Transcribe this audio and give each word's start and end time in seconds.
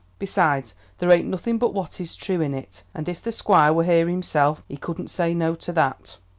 Besides, 0.17 0.73
there 0.97 1.11
ain't 1.13 1.27
nothing 1.29 1.59
but 1.59 1.75
what 1.75 2.01
is 2.01 2.15
true 2.15 2.41
in 2.41 2.55
it, 2.55 2.81
and 2.91 3.07
if 3.07 3.21
the 3.21 3.31
Squire 3.31 3.71
were 3.71 3.83
here 3.83 4.07
himself, 4.09 4.63
he 4.67 4.75
couldn't 4.75 5.09
say 5.11 5.31
no 5.35 5.53
to 5.53 5.71
that." 5.73 6.17